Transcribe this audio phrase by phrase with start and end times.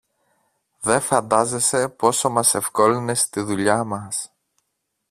[0.79, 4.33] Δε φαντάζεσαι πόσο μας ευκόλυνες τη δουλειά μας